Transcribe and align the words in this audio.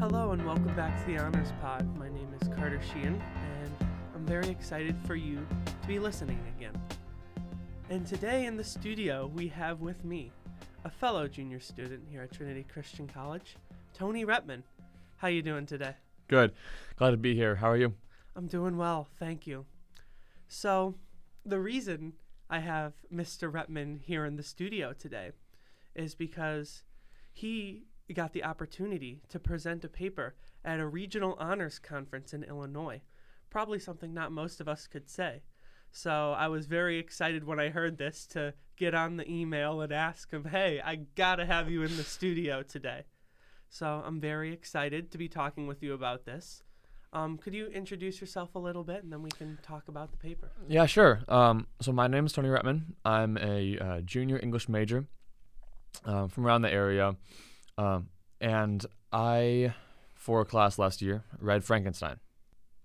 Hello 0.00 0.32
and 0.32 0.42
welcome 0.46 0.74
back 0.74 0.98
to 0.98 1.12
the 1.12 1.18
Honors 1.18 1.52
Pod. 1.60 1.86
My 1.98 2.08
name 2.08 2.32
is 2.40 2.48
Carter 2.48 2.80
Sheehan, 2.80 3.20
and 3.20 3.88
I'm 4.14 4.24
very 4.24 4.48
excited 4.48 4.96
for 5.04 5.14
you 5.14 5.46
to 5.82 5.86
be 5.86 5.98
listening 5.98 6.40
again. 6.56 6.72
And 7.90 8.06
today 8.06 8.46
in 8.46 8.56
the 8.56 8.64
studio, 8.64 9.30
we 9.34 9.46
have 9.48 9.82
with 9.82 10.02
me 10.02 10.32
a 10.86 10.90
fellow 10.90 11.28
junior 11.28 11.60
student 11.60 12.04
here 12.08 12.22
at 12.22 12.32
Trinity 12.32 12.64
Christian 12.72 13.08
College, 13.08 13.56
Tony 13.92 14.24
Reppmann. 14.24 14.62
How 15.18 15.28
you 15.28 15.42
doing 15.42 15.66
today? 15.66 15.96
Good. 16.28 16.54
Glad 16.96 17.10
to 17.10 17.18
be 17.18 17.34
here. 17.34 17.56
How 17.56 17.68
are 17.68 17.76
you? 17.76 17.92
I'm 18.34 18.46
doing 18.46 18.78
well, 18.78 19.06
thank 19.18 19.46
you. 19.46 19.66
So, 20.48 20.94
the 21.44 21.60
reason 21.60 22.14
I 22.48 22.60
have 22.60 22.94
Mr. 23.14 23.52
Reppmann 23.52 24.00
here 24.00 24.24
in 24.24 24.36
the 24.36 24.42
studio 24.42 24.94
today 24.94 25.32
is 25.94 26.14
because 26.14 26.84
he 27.34 27.84
got 28.14 28.32
the 28.32 28.44
opportunity 28.44 29.20
to 29.28 29.38
present 29.38 29.84
a 29.84 29.88
paper 29.88 30.34
at 30.64 30.80
a 30.80 30.86
regional 30.86 31.36
honors 31.38 31.78
conference 31.78 32.32
in 32.32 32.44
Illinois. 32.44 33.00
Probably 33.50 33.78
something 33.78 34.14
not 34.14 34.32
most 34.32 34.60
of 34.60 34.68
us 34.68 34.86
could 34.86 35.08
say. 35.08 35.42
So 35.92 36.34
I 36.36 36.48
was 36.48 36.66
very 36.66 36.98
excited 36.98 37.44
when 37.44 37.58
I 37.58 37.68
heard 37.68 37.98
this 37.98 38.26
to 38.28 38.54
get 38.76 38.94
on 38.94 39.16
the 39.16 39.28
email 39.28 39.80
and 39.80 39.92
ask 39.92 40.30
him, 40.30 40.44
hey, 40.44 40.80
I 40.84 40.96
gotta 41.16 41.46
have 41.46 41.68
you 41.68 41.82
in 41.82 41.96
the 41.96 42.04
studio 42.04 42.62
today. 42.62 43.04
So 43.68 44.02
I'm 44.04 44.20
very 44.20 44.52
excited 44.52 45.10
to 45.12 45.18
be 45.18 45.28
talking 45.28 45.66
with 45.66 45.82
you 45.82 45.94
about 45.94 46.24
this. 46.24 46.62
Um, 47.12 47.38
could 47.38 47.54
you 47.54 47.66
introduce 47.66 48.20
yourself 48.20 48.54
a 48.54 48.58
little 48.58 48.84
bit 48.84 49.02
and 49.02 49.12
then 49.12 49.22
we 49.22 49.30
can 49.30 49.58
talk 49.62 49.88
about 49.88 50.12
the 50.12 50.16
paper? 50.16 50.50
Yeah, 50.68 50.86
sure. 50.86 51.22
Um, 51.28 51.66
so 51.80 51.92
my 51.92 52.06
name 52.06 52.26
is 52.26 52.32
Tony 52.32 52.48
Reppmann. 52.48 52.94
I'm 53.04 53.36
a 53.38 53.78
uh, 53.78 54.00
junior 54.02 54.38
English 54.40 54.68
major 54.68 55.06
uh, 56.04 56.28
from 56.28 56.46
around 56.46 56.62
the 56.62 56.72
area. 56.72 57.16
Um, 57.80 58.08
and 58.42 58.84
I, 59.10 59.72
for 60.14 60.42
a 60.42 60.44
class 60.44 60.78
last 60.78 61.00
year, 61.00 61.24
read 61.38 61.64
Frankenstein. 61.64 62.18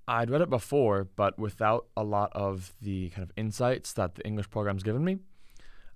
I'd 0.07 0.29
read 0.29 0.41
it 0.41 0.49
before, 0.49 1.03
but 1.03 1.37
without 1.37 1.87
a 1.97 2.03
lot 2.03 2.31
of 2.33 2.73
the 2.81 3.09
kind 3.09 3.23
of 3.23 3.31
insights 3.35 3.91
that 3.93 4.15
the 4.15 4.25
English 4.25 4.49
program's 4.49 4.83
given 4.83 5.03
me. 5.03 5.17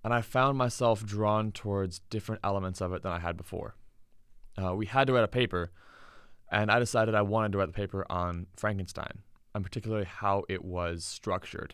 And 0.04 0.14
I 0.14 0.22
found 0.22 0.58
myself 0.58 1.06
drawn 1.06 1.54
towards 1.54 2.00
different 2.10 2.42
elements 2.44 2.82
of 2.82 2.92
it 2.92 3.04
than 3.04 3.14
I 3.14 3.20
had 3.20 3.38
before. 3.38 3.76
Uh, 4.62 4.76
we 4.76 4.86
had 4.86 5.08
to 5.08 5.14
write 5.14 5.24
a 5.24 5.30
paper, 5.30 5.72
and 6.52 6.70
I 6.70 6.80
decided 6.80 7.16
I 7.16 7.22
wanted 7.22 7.54
to 7.54 7.58
write 7.58 7.68
the 7.68 7.74
paper 7.74 8.06
on 8.10 8.48
Frankenstein, 8.58 9.20
and 9.56 9.64
particularly 9.64 10.06
how 10.06 10.44
it 10.50 10.66
was 10.66 11.06
structured. 11.06 11.74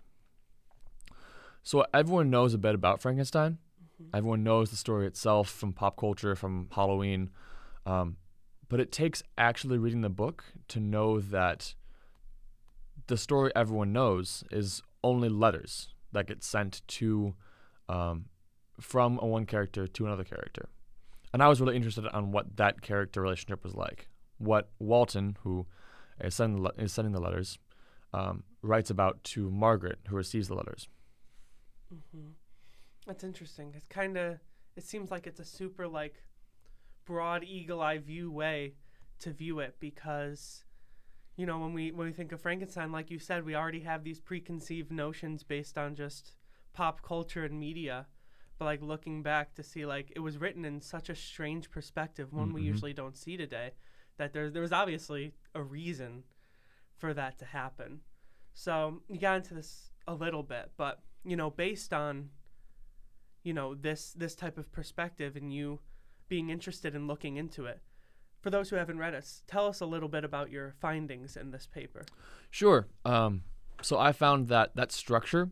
So 1.63 1.85
everyone 1.91 2.29
knows 2.29 2.53
a 2.53 2.59
bit 2.59 2.75
about 2.75 3.01
Frankenstein. 3.01 3.57
Mm-hmm. 4.01 4.15
Everyone 4.15 4.43
knows 4.43 4.69
the 4.69 4.75
story 4.75 5.07
itself 5.07 5.49
from 5.49 5.73
pop 5.73 5.97
culture, 5.97 6.35
from 6.35 6.67
Halloween. 6.71 7.29
Um, 7.85 8.17
but 8.67 8.79
it 8.79 8.91
takes 8.91 9.23
actually 9.37 9.77
reading 9.77 10.01
the 10.01 10.09
book 10.09 10.43
to 10.69 10.79
know 10.79 11.19
that 11.19 11.75
the 13.07 13.17
story 13.17 13.51
everyone 13.55 13.93
knows 13.93 14.43
is 14.51 14.81
only 15.03 15.29
letters 15.29 15.93
that 16.11 16.27
get 16.27 16.43
sent 16.43 16.81
to 16.87 17.35
um, 17.87 18.25
from 18.79 19.19
a 19.21 19.25
one 19.25 19.45
character 19.45 19.87
to 19.87 20.05
another 20.05 20.23
character. 20.23 20.69
And 21.33 21.43
I 21.43 21.47
was 21.47 21.59
really 21.59 21.75
interested 21.75 22.07
on 22.07 22.31
what 22.31 22.57
that 22.57 22.81
character 22.81 23.21
relationship 23.21 23.63
was 23.63 23.75
like. 23.75 24.07
What 24.37 24.69
Walton, 24.79 25.37
who 25.43 25.67
is 26.19 26.33
sending 26.33 26.63
the, 26.63 26.71
is 26.77 26.93
sending 26.93 27.13
the 27.13 27.21
letters, 27.21 27.59
um, 28.13 28.43
writes 28.61 28.89
about 28.89 29.23
to 29.25 29.51
Margaret, 29.51 29.99
who 30.07 30.15
receives 30.15 30.47
the 30.47 30.55
letters. 30.55 30.87
Mm-hmm. 31.93 32.29
That's 33.05 33.23
interesting. 33.23 33.73
It's 33.75 33.87
kind 33.87 34.17
of 34.17 34.39
it 34.75 34.83
seems 34.83 35.11
like 35.11 35.27
it's 35.27 35.39
a 35.39 35.45
super 35.45 35.87
like 35.87 36.23
broad 37.05 37.43
eagle 37.43 37.81
eye 37.81 37.97
view 37.97 38.31
way 38.31 38.73
to 39.19 39.31
view 39.31 39.59
it 39.59 39.75
because 39.79 40.63
you 41.37 41.45
know 41.45 41.59
when 41.59 41.73
we 41.73 41.91
when 41.91 42.07
we 42.07 42.13
think 42.13 42.31
of 42.31 42.41
Frankenstein 42.41 42.91
like 42.91 43.11
you 43.11 43.19
said 43.19 43.45
we 43.45 43.55
already 43.55 43.81
have 43.81 44.03
these 44.03 44.19
preconceived 44.19 44.91
notions 44.91 45.43
based 45.43 45.77
on 45.77 45.95
just 45.95 46.33
pop 46.73 47.01
culture 47.01 47.45
and 47.45 47.59
media 47.59 48.07
but 48.57 48.65
like 48.65 48.81
looking 48.81 49.21
back 49.21 49.53
to 49.53 49.63
see 49.63 49.85
like 49.85 50.11
it 50.15 50.19
was 50.19 50.37
written 50.37 50.65
in 50.65 50.81
such 50.81 51.09
a 51.09 51.15
strange 51.15 51.69
perspective 51.69 52.33
one 52.33 52.47
mm-hmm. 52.47 52.55
we 52.55 52.61
usually 52.63 52.93
don't 52.93 53.17
see 53.17 53.37
today 53.37 53.71
that 54.17 54.33
there 54.33 54.49
there 54.49 54.61
was 54.61 54.73
obviously 54.73 55.33
a 55.53 55.61
reason 55.61 56.23
for 56.97 57.13
that 57.13 57.37
to 57.37 57.45
happen 57.45 57.99
so 58.53 59.01
you 59.07 59.19
got 59.19 59.37
into 59.37 59.53
this 59.53 59.91
a 60.07 60.13
little 60.13 60.43
bit 60.43 60.71
but 60.75 61.01
you 61.23 61.35
know 61.35 61.49
based 61.49 61.93
on 61.93 62.29
you 63.45 63.53
know 63.53 63.73
this 63.73 64.11
this 64.11 64.35
type 64.35 64.57
of 64.57 64.69
perspective 64.73 65.37
and 65.37 65.53
you 65.53 65.79
being 66.27 66.49
interested 66.49 66.93
in 66.95 67.07
looking 67.07 67.37
into 67.37 67.65
it. 67.65 67.79
For 68.41 68.49
those 68.49 68.69
who 68.69 68.75
haven't 68.75 68.99
read 68.99 69.15
us, 69.15 69.41
tell 69.47 69.65
us 69.65 69.79
a 69.79 69.85
little 69.85 70.09
bit 70.09 70.25
about 70.25 70.51
your 70.51 70.75
findings 70.79 71.37
in 71.37 71.51
this 71.51 71.65
paper. 71.65 72.03
Sure. 72.51 72.87
Um, 73.05 73.41
so 73.81 73.97
i 73.97 74.11
found 74.11 74.47
that 74.47 74.75
that 74.75 74.91
structure 74.91 75.49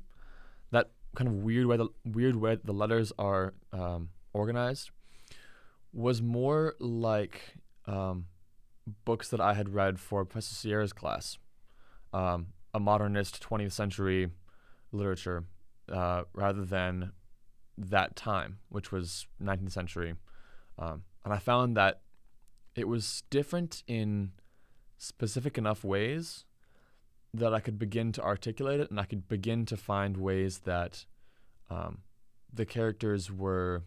that 0.71 0.91
kind 1.15 1.27
of 1.27 1.35
weird 1.35 1.65
way 1.65 1.77
the 1.77 1.87
weird 2.05 2.35
way 2.35 2.57
the 2.63 2.73
letters 2.73 3.11
are 3.19 3.53
um, 3.71 4.09
organized 4.33 4.91
was 5.91 6.21
more 6.21 6.75
like 6.79 7.55
um, 7.85 8.25
books 9.05 9.29
that 9.29 9.41
i 9.41 9.53
had 9.53 9.69
read 9.69 9.99
for 9.99 10.25
professor 10.25 10.55
sierra's 10.55 10.93
class 10.93 11.37
um, 12.13 12.47
a 12.73 12.79
modernist 12.79 13.43
20th 13.43 13.71
century 13.71 14.29
literature 14.91 15.45
uh, 15.91 16.23
rather 16.33 16.63
than 16.65 17.11
that 17.77 18.15
time, 18.15 18.59
which 18.69 18.91
was 18.91 19.27
19th 19.41 19.71
century. 19.71 20.15
Um, 20.77 21.03
and 21.23 21.33
I 21.33 21.37
found 21.37 21.77
that 21.77 22.01
it 22.75 22.87
was 22.87 23.23
different 23.29 23.83
in 23.87 24.31
specific 24.97 25.57
enough 25.57 25.83
ways 25.83 26.45
that 27.33 27.53
I 27.53 27.59
could 27.59 27.79
begin 27.79 28.11
to 28.13 28.21
articulate 28.21 28.79
it 28.79 28.89
and 28.89 28.99
I 28.99 29.05
could 29.05 29.27
begin 29.27 29.65
to 29.65 29.77
find 29.77 30.17
ways 30.17 30.59
that 30.59 31.05
um, 31.69 31.99
the 32.53 32.65
characters 32.65 33.31
were 33.31 33.83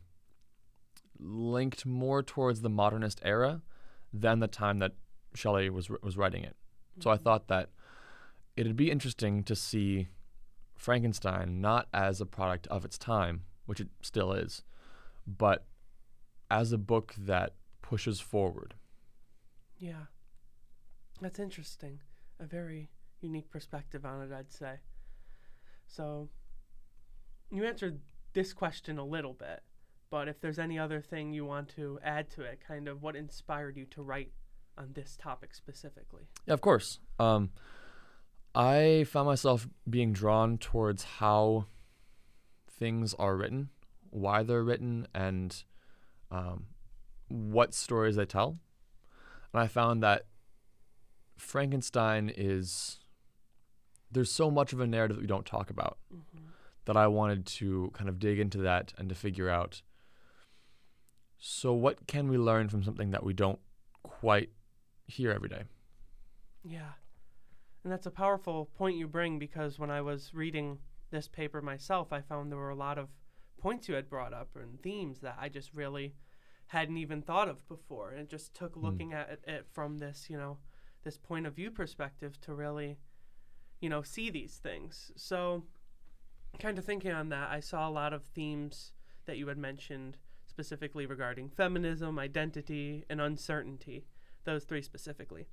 linked 1.19 1.87
more 1.87 2.23
towards 2.23 2.61
the 2.61 2.69
modernist 2.69 3.21
era 3.25 3.63
than 4.13 4.41
the 4.41 4.49
time 4.49 4.79
that 4.81 4.93
Shelley 5.35 5.71
was 5.71 5.89
was 5.89 6.17
writing 6.17 6.43
it. 6.43 6.57
Mm-hmm. 6.57 7.03
So 7.03 7.11
I 7.11 7.15
mm-hmm. 7.15 7.25
thought 7.25 7.49
that 7.49 7.71
it'd 8.57 8.77
be 8.77 8.91
interesting 8.91 9.45
to 9.45 9.55
see 9.55 10.09
Frankenstein 10.75 11.61
not 11.61 11.89
as 11.93 12.21
a 12.21 12.27
product 12.27 12.67
of 12.69 12.85
its 12.85 12.99
time, 12.99 13.43
which 13.67 13.81
it 13.81 13.89
still 14.03 14.33
is, 14.33 14.63
but 15.27 15.67
as 16.51 16.73
a 16.73 16.79
book 16.79 17.15
that 17.19 17.55
pushes 17.83 18.21
forward. 18.21 18.75
Yeah. 19.79 20.07
That's 21.21 21.39
interesting. 21.39 22.01
A 22.41 22.45
very 22.45 22.91
unique 23.21 23.51
perspective 23.51 24.05
on 24.05 24.23
it, 24.23 24.33
I'd 24.33 24.53
say. 24.53 24.77
So, 25.87 26.29
you 27.51 27.65
answered 27.65 28.01
this 28.33 28.53
question 28.53 28.99
a 28.99 29.05
little 29.05 29.33
bit, 29.33 29.63
but 30.11 30.29
if 30.29 30.41
there's 30.41 30.59
any 30.59 30.79
other 30.79 31.01
thing 31.01 31.33
you 31.33 31.45
want 31.45 31.69
to 31.77 31.99
add 32.03 32.31
to 32.31 32.43
it, 32.43 32.61
kind 32.67 32.89
of 32.89 33.03
what 33.03 33.17
inspired 33.17 33.77
you 33.77 33.87
to 33.87 34.03
write 34.03 34.33
on 34.77 34.91
this 34.93 35.17
topic 35.17 35.55
specifically? 35.55 36.29
Yeah, 36.47 36.55
of 36.55 36.61
course. 36.61 36.99
Um, 37.19 37.51
I 38.55 39.05
found 39.09 39.27
myself 39.27 39.69
being 39.89 40.13
drawn 40.13 40.59
towards 40.59 41.05
how 41.05 41.67
things 42.79 43.15
are 43.15 43.37
written, 43.37 43.71
why 44.11 44.43
they're 44.43 44.63
written, 44.63 45.07
and 45.15 45.65
um, 46.31 46.67
what 47.29 47.75
stories 47.75 48.17
they 48.17 48.27
tell. 48.27 48.59
And 49.53 49.63
I 49.63 49.67
found 49.67 50.03
that 50.03 50.27
Frankenstein 51.37 52.33
is 52.35 52.99
there's 54.11 54.31
so 54.31 54.51
much 54.51 54.73
of 54.73 54.81
a 54.81 54.87
narrative 54.87 55.17
that 55.17 55.21
we 55.21 55.27
don't 55.27 55.47
talk 55.47 55.71
about 55.71 55.99
mm-hmm. 56.13 56.47
that 56.85 56.97
I 56.97 57.07
wanted 57.07 57.47
to 57.47 57.91
kind 57.93 58.09
of 58.09 58.19
dig 58.19 58.39
into 58.39 58.59
that 58.59 58.93
and 58.97 59.09
to 59.09 59.15
figure 59.15 59.51
out. 59.51 59.83
So, 61.39 61.73
what 61.73 62.07
can 62.07 62.29
we 62.29 62.39
learn 62.39 62.69
from 62.69 62.83
something 62.83 63.11
that 63.11 63.23
we 63.23 63.35
don't 63.35 63.59
quite 64.03 64.51
hear 65.07 65.31
every 65.31 65.49
day? 65.49 65.65
Yeah. 66.65 66.93
And 67.85 67.93
that's 67.93 68.07
a 68.07 68.11
powerful 68.11 68.71
point 68.77 68.97
you 68.97 69.07
bring 69.07 69.39
because 69.39 69.79
when 69.79 69.91
I 69.91 70.01
was 70.01 70.33
reading 70.35 70.79
this 71.11 71.29
paper 71.29 71.63
myself, 71.63 72.13
I 72.13 72.21
found 72.21 72.51
there 72.51 72.59
were 72.59 72.71
a 72.71 72.77
lot 72.77 72.99
of 72.99 73.09
points 73.59 73.89
you 73.89 73.95
had 73.95 74.11
brought 74.11 74.33
up 74.33 74.51
and 74.55 74.81
themes 74.83 75.21
that 75.21 75.37
I 75.41 75.49
just 75.49 75.73
really 75.73 76.15
hadn't 76.69 76.97
even 76.97 77.23
thought 77.23 77.49
of 77.49 77.67
before. 77.69 78.11
And 78.11 78.21
it 78.21 78.29
just 78.29 78.55
took 78.55 78.75
mm. 78.75 78.83
looking 78.83 79.13
at 79.13 79.31
it, 79.31 79.45
it 79.47 79.67
from 79.73 79.99
this, 79.99 80.27
you 80.29 80.37
know, 80.37 80.59
this 81.05 81.17
point 81.17 81.47
of 81.47 81.55
view 81.55 81.71
perspective 81.71 82.41
to 82.43 82.55
really, 82.55 82.99
you 83.81 83.89
know, 83.89 84.03
see 84.03 84.31
these 84.31 84.57
things. 84.63 85.13
So, 85.17 85.65
kind 86.59 86.79
of 86.79 86.85
thinking 86.85 87.13
on 87.13 87.29
that, 87.29 87.51
I 87.51 87.61
saw 87.61 87.89
a 87.89 87.91
lot 87.91 88.13
of 88.13 88.25
themes 88.25 88.93
that 89.27 89.37
you 89.37 89.47
had 89.49 89.59
mentioned 89.59 90.17
specifically 90.47 91.07
regarding 91.07 91.51
feminism, 91.51 92.19
identity, 92.19 93.05
and 93.09 93.21
uncertainty. 93.21 94.07
Those 94.45 94.65
three 94.65 94.83
specifically. 94.83 95.49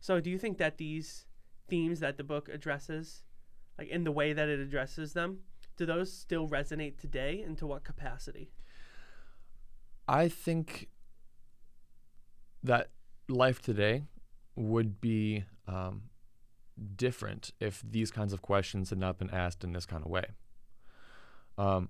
So, 0.00 0.20
do 0.20 0.30
you 0.30 0.38
think 0.38 0.58
that 0.58 0.78
these 0.78 1.26
themes 1.68 2.00
that 2.00 2.16
the 2.16 2.24
book 2.24 2.48
addresses, 2.48 3.22
like 3.78 3.88
in 3.88 4.04
the 4.04 4.12
way 4.12 4.32
that 4.32 4.48
it 4.48 4.60
addresses 4.60 5.12
them, 5.12 5.40
do 5.76 5.86
those 5.86 6.12
still 6.12 6.48
resonate 6.48 6.98
today 6.98 7.42
and 7.44 7.58
to 7.58 7.66
what 7.66 7.84
capacity? 7.84 8.50
I 10.06 10.28
think 10.28 10.88
that 12.62 12.90
life 13.28 13.60
today 13.60 14.04
would 14.56 15.00
be 15.00 15.44
um, 15.66 16.02
different 16.96 17.52
if 17.60 17.82
these 17.88 18.10
kinds 18.10 18.32
of 18.32 18.42
questions 18.42 18.90
had 18.90 18.98
not 18.98 19.18
been 19.18 19.30
asked 19.30 19.64
in 19.64 19.72
this 19.72 19.86
kind 19.86 20.04
of 20.04 20.10
way. 20.10 20.26
Um, 21.56 21.88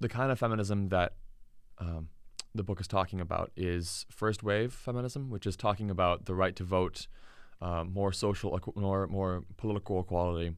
the 0.00 0.08
kind 0.08 0.30
of 0.30 0.38
feminism 0.38 0.88
that 0.88 1.14
um, 1.78 2.08
the 2.54 2.62
book 2.62 2.80
is 2.80 2.88
talking 2.88 3.20
about 3.20 3.50
is 3.56 4.06
first 4.10 4.42
wave 4.42 4.72
feminism, 4.72 5.30
which 5.30 5.46
is 5.46 5.56
talking 5.56 5.90
about 5.90 6.26
the 6.26 6.34
right 6.34 6.54
to 6.56 6.64
vote, 6.64 7.06
um, 7.60 7.92
more 7.92 8.12
social, 8.12 8.58
more 8.76 9.06
more 9.06 9.44
political 9.56 10.00
equality. 10.00 10.54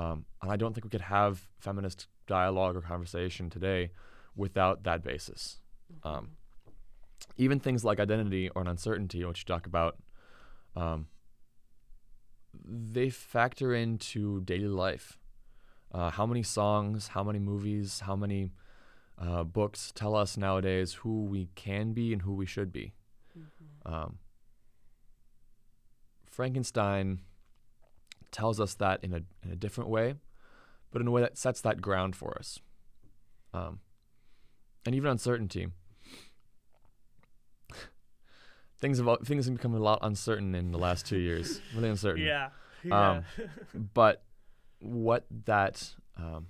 Um, 0.00 0.24
and 0.40 0.50
I 0.50 0.56
don't 0.56 0.72
think 0.72 0.84
we 0.84 0.90
could 0.90 1.02
have 1.02 1.46
feminist 1.58 2.06
dialogue 2.26 2.74
or 2.74 2.80
conversation 2.80 3.50
today 3.50 3.90
without 4.34 4.84
that 4.84 5.02
basis. 5.02 5.58
Um, 6.04 6.30
even 7.36 7.60
things 7.60 7.84
like 7.84 8.00
identity 8.00 8.48
or 8.54 8.62
an 8.62 8.68
uncertainty, 8.68 9.22
which 9.24 9.40
you 9.40 9.44
talk 9.44 9.66
about, 9.66 9.98
um, 10.74 11.08
they 12.64 13.10
factor 13.10 13.74
into 13.74 14.40
daily 14.40 14.68
life. 14.68 15.18
Uh, 15.92 16.08
how 16.08 16.24
many 16.24 16.42
songs, 16.42 17.08
how 17.08 17.22
many 17.22 17.38
movies, 17.38 18.00
how 18.00 18.16
many 18.16 18.52
uh, 19.18 19.44
books 19.44 19.92
tell 19.94 20.16
us 20.16 20.38
nowadays 20.38 20.94
who 20.94 21.24
we 21.24 21.50
can 21.56 21.92
be 21.92 22.14
and 22.14 22.22
who 22.22 22.32
we 22.32 22.46
should 22.46 22.72
be. 22.72 22.94
Mm-hmm. 23.38 23.92
Um, 23.92 24.18
Frankenstein 26.24 27.20
tells 28.40 28.58
us 28.58 28.72
that 28.74 29.04
in 29.04 29.12
a, 29.12 29.20
in 29.44 29.52
a 29.52 29.56
different 29.56 29.90
way, 29.90 30.14
but 30.90 31.02
in 31.02 31.06
a 31.06 31.10
way 31.10 31.20
that 31.20 31.36
sets 31.36 31.60
that 31.60 31.82
ground 31.82 32.16
for 32.16 32.38
us. 32.38 32.58
Um, 33.52 33.80
and 34.86 34.94
even 34.94 35.10
uncertainty. 35.10 35.68
things 38.80 38.98
have 38.98 39.18
things 39.26 39.44
have 39.44 39.54
become 39.54 39.74
a 39.74 39.78
lot 39.78 39.98
uncertain 40.00 40.54
in 40.54 40.72
the 40.72 40.78
last 40.78 41.04
two 41.04 41.18
years. 41.18 41.60
Really 41.74 41.90
uncertain. 41.90 42.24
Yeah. 42.24 42.48
yeah. 42.82 43.10
Um, 43.10 43.24
but 43.94 44.22
what 44.78 45.26
that 45.44 45.90
um, 46.16 46.46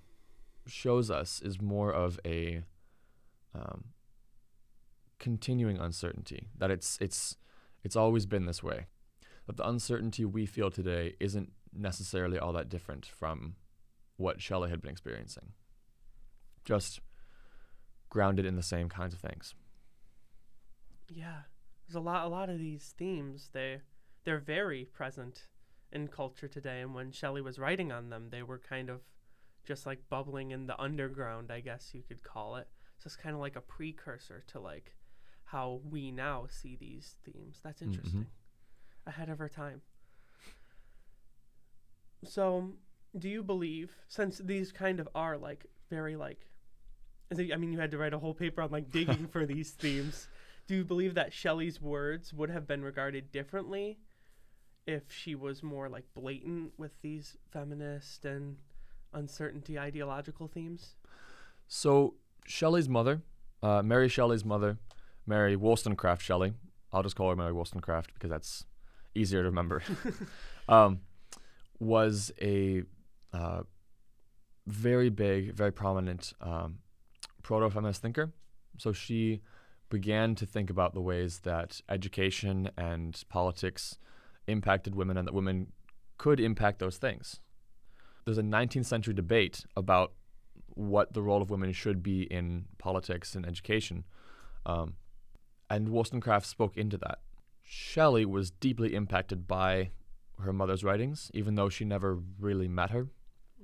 shows 0.69 1.11
us 1.11 1.43
is 1.43 1.61
more 1.61 1.93
of 1.93 2.21
a 2.25 2.63
um, 3.53 3.87
continuing 5.19 5.77
uncertainty. 5.79 6.47
That 6.57 6.71
it's 6.71 6.99
it's 7.01 7.37
it's 7.83 7.97
always 7.97 8.27
been 8.27 8.47
this 8.47 8.63
way. 8.63 8.87
That 9.49 9.57
the 9.57 9.69
uncertainty 9.69 10.25
we 10.25 10.47
feel 10.47 10.71
today 10.71 11.17
isn't 11.19 11.51
necessarily 11.73 12.39
all 12.39 12.53
that 12.53 12.69
different 12.69 13.07
from 13.07 13.57
what 14.17 14.41
Shelley 14.41 14.71
had 14.71 14.83
been 14.83 14.91
experiencing. 14.91 15.53
Just 16.65 17.01
grounded 18.09 18.45
in 18.45 18.57
the 18.57 18.63
same 18.63 18.89
kinds 18.89 19.15
of 19.15 19.21
things. 19.21 19.55
Yeah, 21.09 21.43
there's 21.87 21.97
a 21.97 22.01
lot 22.01 22.27
a 22.27 22.29
lot 22.29 22.51
of 22.51 22.59
these 22.59 22.95
themes. 22.99 23.51
They 23.53 23.81
they're 24.25 24.39
very 24.39 24.85
present 24.85 25.47
in 25.93 26.09
culture 26.09 26.49
today, 26.49 26.81
and 26.81 26.95
when 26.95 27.11
Shelley 27.11 27.41
was 27.41 27.59
writing 27.59 27.91
on 27.91 28.11
them, 28.11 28.29
they 28.31 28.43
were 28.43 28.59
kind 28.59 28.91
of 28.91 29.01
just 29.65 29.87
like 29.87 30.09
bubbling 30.09 30.51
in 30.51 30.67
the 30.67 30.81
underground, 30.81 31.51
I 31.51 31.61
guess 31.61 31.91
you 31.93 32.03
could 32.03 32.23
call 32.23 32.57
it. 32.57 32.69
So 32.99 33.07
it's 33.07 33.17
kind 33.17 33.35
of 33.35 33.41
like 33.41 33.57
a 33.57 33.61
precursor 33.61 34.43
to 34.49 34.61
like 34.61 34.95
how 35.45 35.81
we 35.89 36.11
now 36.11 36.47
see 36.49 36.77
these 36.77 37.17
themes. 37.25 37.61
That's 37.65 37.81
mm-hmm. 37.81 37.93
interesting. 37.93 38.21
Mm-hmm. 38.21 39.09
Ahead 39.09 39.29
of 39.31 39.41
our 39.41 39.49
time. 39.49 39.81
So, 42.25 42.71
do 43.19 43.29
you 43.29 43.43
believe 43.43 43.97
since 44.09 44.39
these 44.39 44.73
kind 44.73 45.01
of 45.01 45.09
are 45.15 45.37
like 45.37 45.67
very 45.91 46.17
like 46.17 46.47
I 47.33 47.57
mean, 47.57 47.73
you 47.73 47.79
had 47.79 47.93
to 47.93 47.99
write 47.99 48.13
a 48.13 48.19
whole 48.19 48.35
paper 48.35 48.61
on 48.63 48.71
like 48.71 48.91
digging 48.91 49.29
for 49.29 49.47
these 49.47 49.71
themes. 49.71 50.29
Do 50.67 50.75
you 50.75 50.85
believe 50.85 51.15
that 51.15 51.33
Shelley's 51.33 51.81
words 51.81 52.33
would 52.33 52.51
have 52.51 52.67
been 52.67 52.83
regarded 52.83 53.31
differently 53.33 53.99
if 54.87 55.13
she 55.13 55.35
was 55.35 55.63
more 55.63 55.89
like 55.89 56.05
blatant 56.15 56.73
with 56.77 56.93
these 57.03 57.37
feminist 57.53 58.25
and 58.25 58.57
uncertainty 59.13 59.79
ideological 59.79 60.49
themes? 60.49 60.97
So 61.69 62.15
Shelley's 62.47 62.89
mother, 62.89 63.23
uh, 63.63 63.83
Mary 63.83 64.09
Shelley's 64.09 64.45
mother, 64.45 64.79
Mary 65.27 65.55
Wollstonecraft 65.55 66.23
Shelley. 66.23 66.55
I'll 66.93 67.05
just 67.05 67.15
call 67.15 67.31
her 67.31 67.37
Mary 67.37 67.53
Wollstonecraft 67.53 68.15
because 68.15 68.31
that's 68.31 68.65
easier 69.15 69.43
to 69.43 69.49
remember. 69.49 69.83
um, 70.69 71.01
was 71.81 72.31
a 72.41 72.83
uh, 73.33 73.63
very 74.67 75.09
big, 75.09 75.55
very 75.55 75.73
prominent 75.73 76.33
um, 76.41 76.79
proto 77.43 77.69
feminist 77.71 78.03
thinker. 78.03 78.33
So 78.79 78.93
she 78.93 79.41
began 79.89 80.35
to 80.37 80.47
think 80.47 80.71
about 80.71 80.95
the 80.95 81.01
ways 81.01 81.41
that 81.41 81.81
education 81.89 82.71
and 82.77 83.21
politics 83.29 83.99
impacted 84.47 84.95
women 84.95 85.17
and 85.17 85.27
that 85.27 85.35
women 85.35 85.73
could 86.17 86.39
impact 86.39 86.79
those 86.79 86.97
things. 86.97 87.41
There's 88.25 88.39
a 88.39 88.43
19th 88.43 88.87
century 88.87 89.15
debate 89.15 89.65
about 89.77 90.13
what 90.69 91.13
the 91.15 91.23
role 91.23 91.43
of 91.43 91.51
women 91.51 91.73
should 91.73 92.03
be 92.03 92.23
in 92.23 92.67
politics 92.79 93.35
and 93.35 93.45
education. 93.45 94.05
Um, 94.65 94.95
and 95.69 95.89
Wollstonecraft 95.89 96.47
spoke 96.47 96.77
into 96.77 96.97
that. 96.99 97.19
Shelley 97.63 98.25
was 98.25 98.51
deeply 98.51 98.95
impacted 98.95 99.49
by 99.49 99.91
her 100.41 100.53
mother's 100.53 100.85
writings, 100.85 101.31
even 101.35 101.55
though 101.55 101.69
she 101.69 101.85
never 101.85 102.19
really 102.39 102.69
met 102.69 102.91
her. 102.91 103.05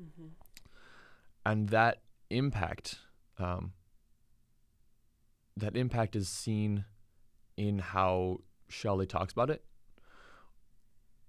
Mm-hmm. 0.00 0.26
And 1.44 1.68
that 1.70 2.02
impact 2.30 2.98
um, 3.38 3.72
that 5.56 5.76
impact 5.76 6.16
is 6.16 6.28
seen 6.28 6.84
in 7.56 7.78
how 7.78 8.40
Shelley 8.68 9.06
talks 9.06 9.32
about 9.32 9.50
it. 9.50 9.64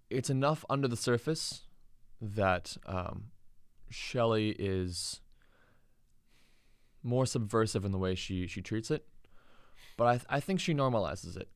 It's 0.09 0.29
enough 0.29 0.65
under 0.69 0.87
the 0.87 0.97
surface 0.97 1.63
that 2.21 2.77
um, 2.85 3.25
Shelley 3.89 4.49
is 4.57 5.21
more 7.03 7.25
subversive 7.25 7.85
in 7.85 7.91
the 7.91 7.97
way 7.97 8.15
she, 8.15 8.47
she 8.47 8.61
treats 8.61 8.91
it, 8.91 9.05
but 9.95 10.07
I, 10.07 10.13
th- 10.13 10.25
I 10.29 10.39
think 10.39 10.59
she 10.59 10.73
normalizes 10.73 11.37
it 11.37 11.49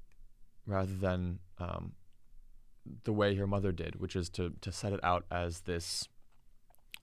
rather 0.66 0.94
than 0.94 1.40
um, 1.60 1.94
the 3.04 3.14
way 3.14 3.36
her 3.36 3.48
mother 3.48 3.72
did, 3.72 4.00
which 4.00 4.16
is 4.16 4.30
to, 4.30 4.54
to 4.62 4.72
set 4.72 4.94
it 4.94 5.00
out 5.04 5.26
as 5.32 5.62
this 5.62 6.08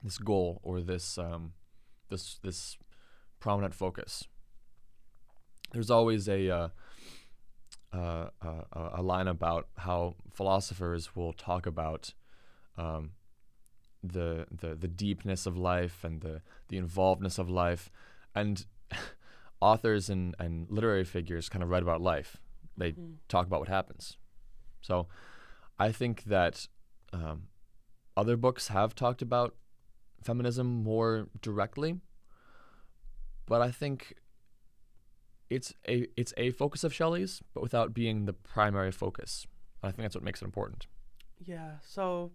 this 0.03 0.17
goal 0.17 0.61
or 0.63 0.79
this 0.81 1.17
um, 1.17 1.53
this 2.09 2.39
this 2.43 2.77
prominent 3.39 3.73
focus. 3.73 4.27
There's 5.71 5.91
always 5.91 6.27
a 6.27 6.49
uh, 6.49 6.67
uh, 7.93 8.29
uh, 8.41 8.61
a 8.73 9.01
line 9.01 9.27
about 9.27 9.67
how 9.77 10.15
philosophers 10.33 11.15
will 11.15 11.33
talk 11.33 11.65
about 11.65 12.13
um, 12.77 13.11
the, 14.03 14.47
the 14.51 14.75
the 14.75 14.87
deepness 14.87 15.45
of 15.45 15.57
life 15.57 16.03
and 16.03 16.21
the 16.21 16.41
the 16.69 16.79
involvedness 16.79 17.39
of 17.39 17.49
life, 17.49 17.89
and 18.35 18.65
authors 19.61 20.09
and, 20.09 20.35
and 20.39 20.67
literary 20.69 21.03
figures 21.03 21.49
kind 21.49 21.63
of 21.63 21.69
write 21.69 21.83
about 21.83 22.01
life. 22.01 22.37
They 22.77 22.91
mm-hmm. 22.91 23.13
talk 23.27 23.45
about 23.45 23.59
what 23.59 23.69
happens. 23.69 24.17
So, 24.81 25.07
I 25.79 25.91
think 25.91 26.25
that 26.25 26.67
um, 27.13 27.43
other 28.17 28.35
books 28.35 28.67
have 28.67 28.93
talked 28.93 29.21
about 29.21 29.55
feminism 30.21 30.83
more 30.83 31.27
directly, 31.41 31.99
but 33.45 33.61
I 33.61 33.71
think 33.71 34.15
it's 35.49 35.73
a 35.87 36.07
it's 36.15 36.33
a 36.37 36.51
focus 36.51 36.83
of 36.83 36.93
Shelley's, 36.93 37.41
but 37.53 37.63
without 37.63 37.93
being 37.93 38.25
the 38.25 38.33
primary 38.33 38.91
focus. 38.91 39.47
I 39.81 39.87
think 39.87 39.99
that's 39.99 40.15
what 40.15 40.23
makes 40.23 40.41
it 40.41 40.45
important. 40.45 40.87
Yeah. 41.39 41.75
So, 41.81 42.33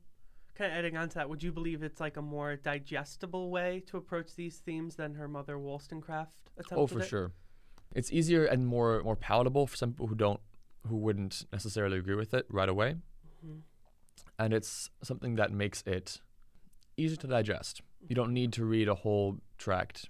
kind 0.54 0.72
of 0.72 0.78
adding 0.78 0.96
on 0.96 1.10
to 1.10 1.14
that, 1.16 1.28
would 1.28 1.42
you 1.42 1.52
believe 1.52 1.82
it's 1.82 2.00
like 2.00 2.16
a 2.16 2.22
more 2.22 2.56
digestible 2.56 3.50
way 3.50 3.82
to 3.88 3.98
approach 3.98 4.34
these 4.34 4.56
themes 4.56 4.96
than 4.96 5.14
her 5.14 5.28
mother 5.28 5.58
Wollstonecraft 5.58 6.32
attempted? 6.56 6.78
Oh, 6.78 6.86
for 6.86 7.00
it? 7.00 7.08
sure. 7.08 7.32
It's 7.94 8.10
easier 8.10 8.46
and 8.46 8.66
more 8.66 9.02
more 9.02 9.16
palatable 9.16 9.66
for 9.66 9.76
some 9.76 9.92
people 9.92 10.06
who 10.06 10.14
don't 10.14 10.40
who 10.88 10.96
wouldn't 10.96 11.44
necessarily 11.52 11.98
agree 11.98 12.14
with 12.14 12.34
it 12.34 12.46
right 12.48 12.68
away. 12.68 12.96
Mm-hmm. 13.44 13.58
And 14.38 14.52
it's 14.52 14.90
something 15.02 15.36
that 15.36 15.52
makes 15.52 15.82
it 15.86 16.20
easy 16.96 17.16
to 17.16 17.26
digest. 17.26 17.82
You 18.08 18.16
don't 18.16 18.32
need 18.32 18.52
to 18.54 18.64
read 18.64 18.88
a 18.88 18.94
whole 18.94 19.38
tract 19.58 20.08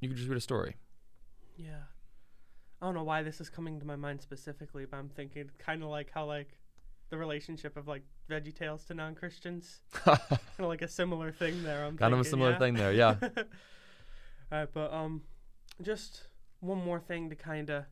you 0.00 0.08
can 0.08 0.16
just 0.16 0.28
read 0.28 0.36
a 0.36 0.40
story. 0.40 0.76
Yeah. 1.56 1.84
I 2.80 2.86
don't 2.86 2.94
know 2.94 3.04
why 3.04 3.22
this 3.22 3.40
is 3.40 3.48
coming 3.48 3.80
to 3.80 3.86
my 3.86 3.96
mind 3.96 4.20
specifically, 4.20 4.84
but 4.84 4.98
I'm 4.98 5.08
thinking 5.08 5.50
kind 5.58 5.82
of 5.82 5.88
like 5.88 6.10
how 6.12 6.26
like 6.26 6.58
the 7.08 7.16
relationship 7.16 7.76
of 7.76 7.88
like 7.88 8.02
Veggie 8.30 8.54
Tales 8.54 8.84
to 8.84 8.94
non 8.94 9.14
Christians, 9.14 9.80
kind 9.92 10.18
of 10.58 10.66
like 10.66 10.82
a 10.82 10.88
similar 10.88 11.32
thing 11.32 11.62
there. 11.62 11.84
I'm 11.84 11.96
kind 11.96 12.12
thinking, 12.12 12.20
of 12.20 12.26
a 12.26 12.28
similar 12.28 12.50
yeah? 12.52 12.58
thing 12.58 12.74
there, 12.74 12.92
yeah. 12.92 13.14
All 13.22 14.58
right, 14.58 14.68
but 14.72 14.92
um, 14.92 15.22
just 15.82 16.24
one 16.60 16.84
more 16.84 17.00
thing 17.00 17.30
to 17.30 17.36
kind 17.36 17.70
of 17.70 17.84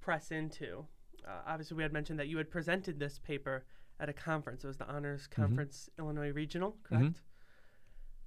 press 0.00 0.30
into. 0.30 0.86
Uh, 1.26 1.30
obviously, 1.46 1.76
we 1.76 1.82
had 1.82 1.92
mentioned 1.92 2.18
that 2.18 2.28
you 2.28 2.36
had 2.36 2.50
presented 2.50 2.98
this 2.98 3.18
paper 3.18 3.64
at 4.00 4.08
a 4.08 4.12
conference. 4.12 4.64
It 4.64 4.68
was 4.68 4.76
the 4.76 4.88
Honors 4.88 5.22
mm-hmm. 5.22 5.42
Conference 5.42 5.88
mm-hmm. 5.92 6.02
Illinois 6.02 6.32
Regional, 6.32 6.76
correct? 6.82 7.04
Mm-hmm. 7.04 7.18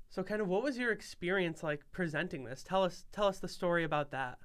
So, 0.09 0.23
kind 0.23 0.41
of, 0.41 0.47
what 0.47 0.63
was 0.63 0.77
your 0.77 0.91
experience 0.91 1.63
like 1.63 1.81
presenting 1.91 2.45
this? 2.45 2.63
Tell 2.63 2.83
us, 2.83 3.05
tell 3.11 3.27
us 3.27 3.39
the 3.39 3.47
story 3.47 3.83
about 3.83 4.11
that. 4.11 4.39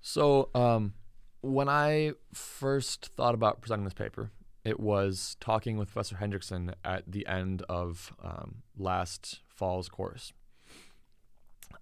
So, 0.00 0.50
um, 0.54 0.94
when 1.40 1.68
I 1.68 2.12
first 2.34 3.06
thought 3.06 3.34
about 3.34 3.60
presenting 3.60 3.84
this 3.84 3.94
paper, 3.94 4.30
it 4.64 4.78
was 4.78 5.36
talking 5.40 5.78
with 5.78 5.90
Professor 5.92 6.16
Hendrickson 6.16 6.74
at 6.84 7.10
the 7.10 7.26
end 7.26 7.62
of 7.68 8.12
um, 8.22 8.56
last 8.76 9.40
fall's 9.48 9.88
course. 9.88 10.32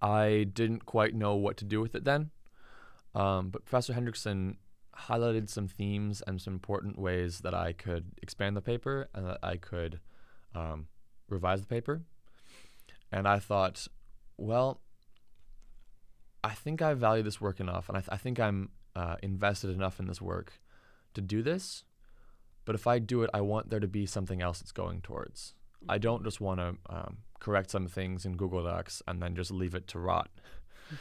I 0.01 0.47
didn't 0.53 0.85
quite 0.85 1.13
know 1.13 1.35
what 1.35 1.57
to 1.57 1.65
do 1.65 1.81
with 1.81 1.95
it 1.95 2.05
then, 2.05 2.29
um, 3.13 3.49
but 3.49 3.65
Professor 3.65 3.93
Hendrickson 3.93 4.55
highlighted 5.07 5.49
some 5.49 5.67
themes 5.67 6.21
and 6.25 6.41
some 6.41 6.53
important 6.53 6.97
ways 6.97 7.39
that 7.39 7.53
I 7.53 7.73
could 7.73 8.11
expand 8.21 8.55
the 8.55 8.61
paper 8.61 9.09
and 9.13 9.25
that 9.25 9.39
I 9.41 9.57
could 9.57 9.99
um, 10.55 10.87
revise 11.29 11.61
the 11.61 11.67
paper. 11.67 12.01
And 13.11 13.27
I 13.27 13.39
thought, 13.39 13.87
well, 14.37 14.81
I 16.43 16.51
think 16.53 16.81
I 16.81 16.93
value 16.93 17.23
this 17.23 17.41
work 17.41 17.59
enough, 17.59 17.89
and 17.89 17.97
I, 17.97 18.01
th- 18.01 18.09
I 18.11 18.17
think 18.17 18.39
I'm 18.39 18.69
uh, 18.95 19.15
invested 19.21 19.71
enough 19.71 19.99
in 19.99 20.07
this 20.07 20.21
work 20.21 20.53
to 21.13 21.21
do 21.21 21.41
this. 21.41 21.83
But 22.65 22.75
if 22.75 22.87
I 22.87 22.99
do 22.99 23.23
it, 23.23 23.29
I 23.33 23.41
want 23.41 23.69
there 23.69 23.79
to 23.79 23.87
be 23.87 24.05
something 24.05 24.41
else 24.41 24.61
it's 24.61 24.71
going 24.71 25.01
towards. 25.01 25.55
I 25.87 25.97
don't 25.97 26.23
just 26.23 26.39
want 26.39 26.59
to 26.59 26.75
um, 26.89 27.17
correct 27.39 27.71
some 27.71 27.87
things 27.87 28.25
in 28.25 28.35
Google 28.35 28.63
Docs 28.63 29.01
and 29.07 29.21
then 29.21 29.35
just 29.35 29.51
leave 29.51 29.75
it 29.75 29.87
to 29.87 29.99
rot. 29.99 30.29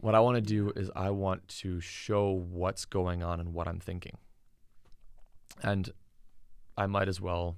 what 0.00 0.14
I 0.14 0.20
want 0.20 0.36
to 0.36 0.40
do 0.40 0.72
is 0.76 0.90
I 0.94 1.10
want 1.10 1.46
to 1.48 1.80
show 1.80 2.30
what's 2.30 2.84
going 2.84 3.22
on 3.22 3.40
and 3.40 3.52
what 3.52 3.66
I'm 3.66 3.80
thinking. 3.80 4.16
And 5.62 5.90
I 6.76 6.86
might 6.86 7.08
as 7.08 7.20
well 7.20 7.56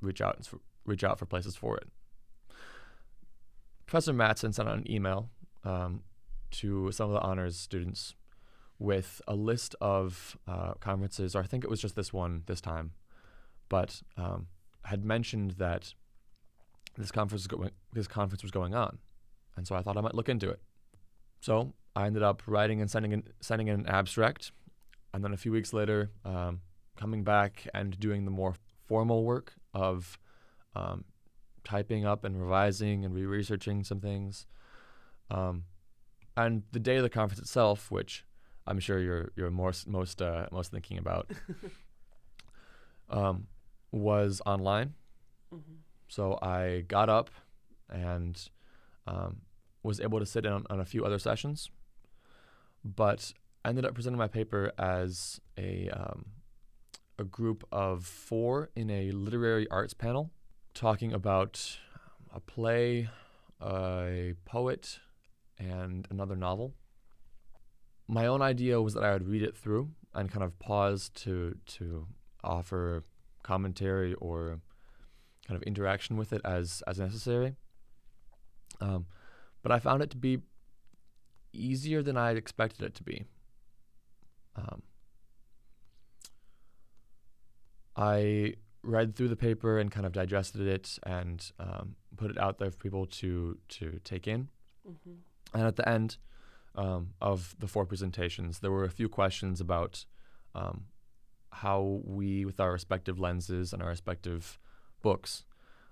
reach 0.00 0.20
out 0.20 0.48
reach 0.84 1.04
out 1.04 1.18
for 1.18 1.26
places 1.26 1.56
for 1.56 1.76
it. 1.76 1.88
Professor 3.86 4.12
Matson 4.12 4.52
sent 4.52 4.68
out 4.68 4.78
an 4.78 4.90
email 4.90 5.28
um, 5.64 6.02
to 6.52 6.90
some 6.92 7.10
of 7.10 7.14
the 7.14 7.20
honors 7.20 7.58
students 7.58 8.14
with 8.78 9.20
a 9.28 9.34
list 9.34 9.74
of 9.80 10.36
uh, 10.48 10.74
conferences, 10.74 11.36
or 11.36 11.42
I 11.42 11.46
think 11.46 11.62
it 11.64 11.70
was 11.70 11.80
just 11.80 11.94
this 11.94 12.12
one 12.12 12.42
this 12.46 12.60
time, 12.60 12.92
but 13.68 14.02
um, 14.16 14.46
had 14.84 15.04
mentioned 15.04 15.52
that 15.52 15.94
this 16.96 17.10
conference 17.10 17.42
was 17.42 17.46
going 17.46 17.70
this 17.92 18.06
conference 18.06 18.42
was 18.42 18.50
going 18.50 18.74
on, 18.74 18.98
and 19.56 19.66
so 19.66 19.74
I 19.74 19.82
thought 19.82 19.96
I 19.96 20.00
might 20.00 20.14
look 20.14 20.28
into 20.28 20.48
it. 20.50 20.60
So 21.42 21.72
I 21.96 22.06
ended 22.06 22.22
up 22.22 22.40
writing 22.46 22.80
and 22.80 22.88
sending 22.88 23.10
in, 23.10 23.24
sending 23.40 23.66
in 23.66 23.80
an 23.80 23.88
abstract, 23.88 24.52
and 25.12 25.24
then 25.24 25.32
a 25.32 25.36
few 25.36 25.50
weeks 25.50 25.72
later, 25.72 26.12
um, 26.24 26.60
coming 26.96 27.24
back 27.24 27.66
and 27.74 27.98
doing 27.98 28.24
the 28.24 28.30
more 28.30 28.54
formal 28.86 29.24
work 29.24 29.54
of 29.74 30.18
um, 30.76 31.04
typing 31.64 32.06
up 32.06 32.22
and 32.24 32.40
revising 32.40 33.04
and 33.04 33.12
re-researching 33.12 33.82
some 33.82 33.98
things. 33.98 34.46
Um, 35.32 35.64
and 36.36 36.62
the 36.70 36.78
day 36.78 36.98
of 36.98 37.02
the 37.02 37.10
conference 37.10 37.40
itself, 37.40 37.90
which 37.90 38.24
I'm 38.64 38.78
sure 38.78 39.00
you're 39.00 39.32
you're 39.34 39.50
most 39.50 39.88
most 39.88 40.22
uh, 40.22 40.46
most 40.52 40.70
thinking 40.70 40.96
about, 40.96 41.28
um, 43.10 43.48
was 43.90 44.40
online. 44.46 44.94
Mm-hmm. 45.52 45.74
So 46.06 46.38
I 46.40 46.84
got 46.86 47.08
up 47.08 47.30
and 47.90 48.40
um, 49.08 49.40
was 49.82 50.00
able 50.00 50.18
to 50.18 50.26
sit 50.26 50.46
in 50.46 50.52
on, 50.52 50.80
a 50.80 50.84
few 50.84 51.04
other 51.04 51.18
sessions, 51.18 51.70
but 52.84 53.32
ended 53.64 53.84
up 53.84 53.94
presenting 53.94 54.18
my 54.18 54.28
paper 54.28 54.72
as 54.78 55.40
a 55.56 55.88
um, 55.90 56.26
a 57.18 57.24
group 57.24 57.64
of 57.70 58.06
four 58.06 58.70
in 58.74 58.90
a 58.90 59.10
literary 59.12 59.68
arts 59.70 59.94
panel, 59.94 60.30
talking 60.74 61.12
about 61.12 61.78
a 62.34 62.40
play, 62.40 63.08
a 63.60 64.34
poet, 64.44 64.98
and 65.58 66.06
another 66.10 66.36
novel 66.36 66.74
my 68.12 68.26
own 68.26 68.42
idea 68.42 68.80
was 68.80 68.94
that 68.94 69.04
I 69.04 69.12
would 69.12 69.26
read 69.26 69.42
it 69.42 69.56
through 69.56 69.90
and 70.14 70.30
kind 70.30 70.44
of 70.44 70.58
pause 70.58 71.08
to 71.14 71.56
to 71.66 72.06
offer 72.44 73.04
commentary 73.42 74.14
or 74.14 74.60
kind 75.46 75.56
of 75.56 75.62
interaction 75.62 76.16
with 76.16 76.32
it 76.32 76.40
as 76.44 76.82
as 76.86 76.98
necessary. 76.98 77.56
Um, 78.80 79.06
but 79.62 79.72
I 79.72 79.78
found 79.78 80.02
it 80.02 80.10
to 80.10 80.16
be 80.16 80.40
easier 81.52 82.02
than 82.02 82.16
I 82.16 82.28
had 82.28 82.36
expected 82.36 82.84
it 82.84 82.94
to 82.94 83.02
be. 83.02 83.24
Um, 84.56 84.82
I 87.96 88.54
read 88.82 89.14
through 89.14 89.28
the 89.28 89.36
paper 89.36 89.78
and 89.78 89.90
kind 89.90 90.06
of 90.06 90.12
digested 90.12 90.66
it 90.66 90.98
and 91.04 91.52
um, 91.58 91.96
put 92.16 92.30
it 92.30 92.38
out 92.38 92.58
there 92.58 92.70
for 92.70 92.76
people 92.78 93.06
to 93.06 93.58
to 93.68 94.00
take 94.04 94.26
in. 94.26 94.48
Mm-hmm. 94.88 95.12
And 95.54 95.66
at 95.66 95.76
the 95.76 95.88
end, 95.88 96.16
um, 96.74 97.10
of 97.20 97.54
the 97.58 97.66
four 97.66 97.84
presentations, 97.86 98.60
there 98.60 98.70
were 98.70 98.84
a 98.84 98.90
few 98.90 99.08
questions 99.08 99.60
about 99.60 100.04
um, 100.54 100.84
how 101.50 102.00
we, 102.04 102.44
with 102.44 102.60
our 102.60 102.72
respective 102.72 103.18
lenses 103.18 103.72
and 103.72 103.82
our 103.82 103.88
respective 103.88 104.58
books 105.02 105.44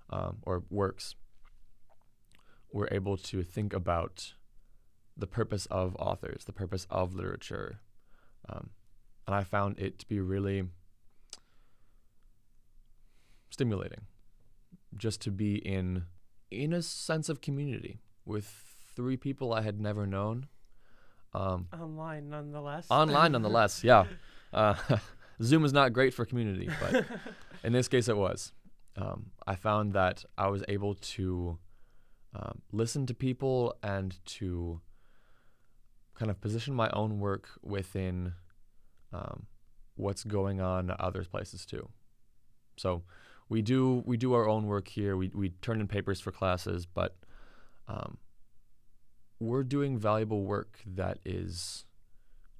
um, 0.09 0.37
or 0.43 0.63
works, 0.69 1.15
were 2.71 2.89
able 2.91 3.17
to 3.17 3.43
think 3.43 3.73
about 3.73 4.33
the 5.17 5.27
purpose 5.27 5.65
of 5.67 5.95
authors, 5.97 6.45
the 6.45 6.53
purpose 6.53 6.87
of 6.89 7.13
literature. 7.13 7.79
Um, 8.47 8.71
and 9.27 9.35
I 9.35 9.43
found 9.43 9.77
it 9.79 9.99
to 9.99 10.07
be 10.07 10.19
really 10.19 10.63
stimulating 13.49 14.01
just 14.95 15.21
to 15.21 15.31
be 15.31 15.55
in 15.55 16.05
in 16.49 16.73
a 16.73 16.81
sense 16.81 17.29
of 17.29 17.39
community 17.41 17.99
with 18.25 18.45
three 18.95 19.15
people 19.15 19.53
I 19.53 19.61
had 19.61 19.79
never 19.79 20.05
known 20.05 20.47
um, 21.33 21.67
online, 21.73 22.29
nonetheless. 22.29 22.87
Online, 22.89 23.31
nonetheless. 23.31 23.83
Yeah. 23.83 24.05
Uh, 24.53 24.75
Zoom 25.41 25.65
is 25.65 25.73
not 25.73 25.93
great 25.93 26.13
for 26.13 26.25
community, 26.25 26.69
but 26.81 27.05
in 27.63 27.73
this 27.73 27.87
case, 27.87 28.07
it 28.07 28.17
was. 28.17 28.51
Um, 28.97 29.31
I 29.47 29.55
found 29.55 29.93
that 29.93 30.25
I 30.37 30.47
was 30.47 30.63
able 30.67 30.95
to 30.95 31.57
um, 32.33 32.61
listen 32.71 33.05
to 33.07 33.13
people 33.13 33.75
and 33.83 34.17
to 34.25 34.81
kind 36.15 36.31
of 36.31 36.39
position 36.39 36.73
my 36.73 36.89
own 36.91 37.19
work 37.19 37.49
within 37.61 38.33
um, 39.11 39.47
what's 39.95 40.23
going 40.23 40.61
on 40.61 40.89
at 40.89 40.99
other 40.99 41.23
places 41.23 41.65
too. 41.65 41.89
So 42.77 43.03
we 43.49 43.61
do 43.61 44.03
we 44.05 44.17
do 44.17 44.33
our 44.33 44.47
own 44.47 44.65
work 44.65 44.87
here. 44.87 45.17
We 45.17 45.29
we 45.33 45.49
turn 45.61 45.81
in 45.81 45.87
papers 45.87 46.21
for 46.21 46.31
classes, 46.31 46.85
but 46.85 47.17
um, 47.87 48.17
we're 49.39 49.63
doing 49.63 49.97
valuable 49.97 50.43
work 50.43 50.79
that 50.85 51.19
is 51.25 51.85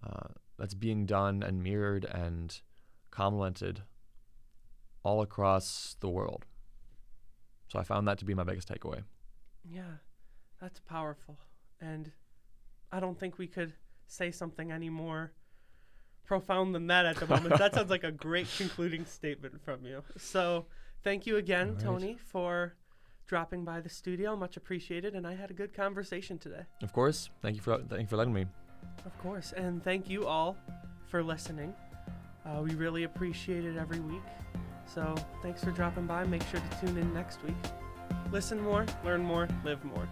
uh, 0.05 0.27
that's 0.57 0.73
being 0.73 1.05
done 1.05 1.43
and 1.43 1.63
mirrored 1.63 2.05
and 2.05 2.59
commented 3.09 3.83
all 5.03 5.21
across 5.21 5.95
the 5.99 6.09
world. 6.09 6.45
So 7.69 7.79
I 7.79 7.83
found 7.83 8.07
that 8.07 8.17
to 8.19 8.25
be 8.25 8.33
my 8.33 8.43
biggest 8.43 8.67
takeaway. 8.67 9.03
Yeah, 9.63 9.97
that's 10.59 10.79
powerful. 10.79 11.37
And 11.79 12.11
I 12.91 12.99
don't 12.99 13.19
think 13.19 13.37
we 13.37 13.47
could 13.47 13.73
say 14.07 14.31
something 14.31 14.71
any 14.71 14.89
more 14.89 15.33
profound 16.25 16.75
than 16.75 16.87
that 16.87 17.05
at 17.05 17.17
the 17.17 17.27
moment. 17.27 17.57
that 17.57 17.73
sounds 17.73 17.89
like 17.89 18.03
a 18.03 18.11
great 18.11 18.47
concluding 18.57 19.05
statement 19.05 19.61
from 19.63 19.85
you. 19.85 20.03
So 20.17 20.65
thank 21.03 21.25
you 21.25 21.37
again, 21.37 21.73
right. 21.73 21.79
Tony, 21.83 22.17
for 22.17 22.75
dropping 23.27 23.63
by 23.63 23.79
the 23.79 23.89
studio. 23.89 24.35
Much 24.35 24.57
appreciated, 24.57 25.15
and 25.15 25.25
I 25.25 25.35
had 25.35 25.51
a 25.51 25.53
good 25.53 25.73
conversation 25.73 26.37
today. 26.37 26.63
Of 26.81 26.93
course. 26.93 27.29
Thank 27.41 27.55
you 27.55 27.61
for 27.61 27.77
thank 27.77 28.01
you 28.01 28.07
for 28.07 28.17
letting 28.17 28.33
me. 28.33 28.45
Of 29.05 29.17
course, 29.19 29.53
and 29.53 29.83
thank 29.83 30.09
you 30.09 30.25
all 30.25 30.57
for 31.07 31.23
listening. 31.23 31.73
Uh, 32.45 32.61
we 32.61 32.71
really 32.75 33.03
appreciate 33.03 33.65
it 33.65 33.77
every 33.77 33.99
week. 33.99 34.23
So 34.85 35.15
thanks 35.41 35.63
for 35.63 35.71
dropping 35.71 36.07
by. 36.07 36.23
Make 36.25 36.43
sure 36.47 36.59
to 36.59 36.85
tune 36.85 36.97
in 36.97 37.13
next 37.13 37.43
week. 37.43 37.55
Listen 38.31 38.61
more, 38.61 38.85
learn 39.03 39.23
more, 39.23 39.47
live 39.63 39.83
more. 39.83 40.07